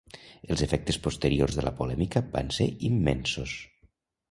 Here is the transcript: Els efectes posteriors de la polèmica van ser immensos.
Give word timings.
Els 0.53 0.63
efectes 0.65 0.97
posteriors 1.07 1.59
de 1.59 1.67
la 1.67 1.75
polèmica 1.83 2.25
van 2.33 2.51
ser 2.59 2.69
immensos. 2.91 3.57